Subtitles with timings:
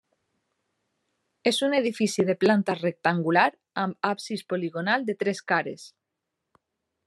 [1.51, 3.45] És un edifici de planta rectangular
[3.85, 5.89] amb absis poligonal de tres cares.